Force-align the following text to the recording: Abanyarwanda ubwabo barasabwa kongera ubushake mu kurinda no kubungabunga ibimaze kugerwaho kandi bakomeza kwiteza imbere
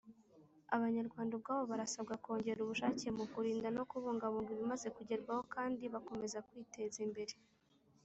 Abanyarwanda 0.75 1.31
ubwabo 1.35 1.63
barasabwa 1.71 2.13
kongera 2.23 2.59
ubushake 2.61 3.07
mu 3.17 3.25
kurinda 3.33 3.67
no 3.77 3.83
kubungabunga 3.89 4.49
ibimaze 4.53 4.87
kugerwaho 4.97 5.41
kandi 5.53 5.83
bakomeza 5.93 6.43
kwiteza 6.47 6.97
imbere 7.07 7.33